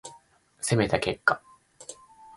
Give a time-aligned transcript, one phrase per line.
[0.63, 1.43] 攻めた結果